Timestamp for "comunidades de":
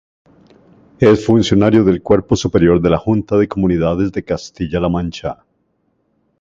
3.47-4.23